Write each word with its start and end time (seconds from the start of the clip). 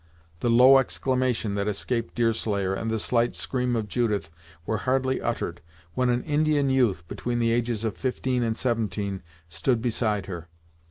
The 0.39 0.49
low 0.49 0.79
exclamation 0.79 1.53
that 1.53 1.67
escaped 1.67 2.15
Deerslayer 2.15 2.73
and 2.73 2.89
the 2.89 2.97
slight 2.97 3.35
scream 3.35 3.75
of 3.75 3.87
Judith 3.87 4.31
were 4.65 4.77
hardly 4.79 5.21
uttered, 5.21 5.61
when 5.93 6.09
an 6.09 6.23
Indian 6.23 6.71
youth, 6.71 7.07
between 7.07 7.37
the 7.37 7.51
ages 7.51 7.83
of 7.83 7.97
fifteen 7.97 8.41
and 8.41 8.57
seventeen, 8.57 9.21
stood 9.47 9.79
beside 9.79 10.25
her. 10.25 10.47